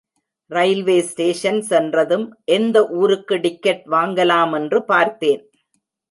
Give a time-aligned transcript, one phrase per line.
[0.51, 2.25] Railway station சென்றதும்
[2.55, 5.43] எந்த ஊருக்கு டிக்கெட் வாங்கலாமென்று பார்த்தேன்.